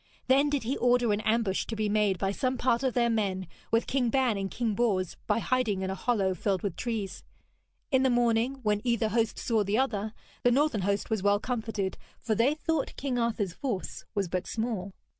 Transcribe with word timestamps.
Then 0.25 0.49
did 0.49 0.63
he 0.63 0.75
order 0.77 1.13
an 1.13 1.21
ambush 1.21 1.67
to 1.67 1.75
be 1.75 1.87
made 1.87 2.17
by 2.17 2.31
some 2.31 2.57
part 2.57 2.81
of 2.81 2.95
their 2.95 3.07
men, 3.07 3.45
with 3.69 3.85
King 3.85 4.09
Ban 4.09 4.35
and 4.35 4.49
King 4.49 4.73
Bors, 4.73 5.15
by 5.27 5.37
hiding 5.37 5.83
in 5.83 5.91
a 5.91 5.93
hollow 5.93 6.33
filled 6.33 6.63
with 6.63 6.75
trees. 6.75 7.23
In 7.91 8.01
the 8.01 8.09
morning, 8.09 8.61
when 8.63 8.81
either 8.83 9.09
host 9.09 9.37
saw 9.37 9.63
the 9.63 9.77
other, 9.77 10.15
the 10.41 10.49
northern 10.49 10.81
host 10.81 11.11
was 11.11 11.21
well 11.21 11.39
comforted, 11.39 11.99
for 12.19 12.33
they 12.33 12.55
thought 12.55 12.95
King 12.97 13.19
Arthur's 13.19 13.53
force 13.53 14.03
was 14.15 14.27
but 14.27 14.47
small. 14.47 14.91